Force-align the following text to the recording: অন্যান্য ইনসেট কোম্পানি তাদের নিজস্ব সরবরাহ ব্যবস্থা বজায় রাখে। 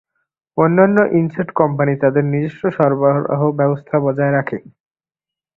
অন্যান্য 0.57 0.97
ইনসেট 1.19 1.49
কোম্পানি 1.59 1.93
তাদের 2.03 2.23
নিজস্ব 2.33 2.61
সরবরাহ 2.77 3.41
ব্যবস্থা 3.59 3.95
বজায় 4.05 4.33
রাখে। 4.37 4.57